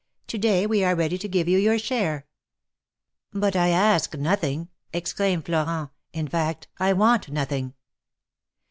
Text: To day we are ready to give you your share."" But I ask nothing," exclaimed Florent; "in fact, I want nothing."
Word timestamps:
To 0.29 0.39
day 0.39 0.65
we 0.65 0.83
are 0.83 0.95
ready 0.95 1.19
to 1.19 1.27
give 1.29 1.47
you 1.47 1.59
your 1.59 1.77
share."" 1.77 2.25
But 3.41 3.55
I 3.55 3.69
ask 3.69 4.15
nothing," 4.17 4.69
exclaimed 4.91 5.45
Florent; 5.45 5.91
"in 6.11 6.27
fact, 6.27 6.67
I 6.79 6.91
want 6.93 7.29
nothing." 7.29 7.75